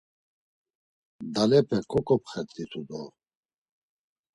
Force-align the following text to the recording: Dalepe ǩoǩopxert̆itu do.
Dalepe 1.33 1.77
ǩoǩopxert̆itu 1.91 2.81
do. 2.87 3.01